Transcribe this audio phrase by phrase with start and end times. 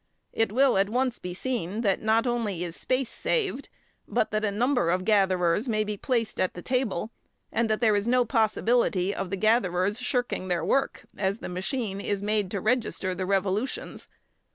[0.33, 3.69] It will at once be seen that not only is space saved,
[4.07, 7.11] but that a number of gatherers may be placed at the table;
[7.51, 12.01] and that there is no possibility of the gatherers shirking their work, as the machine
[12.01, 14.07] is made to register the revolutions.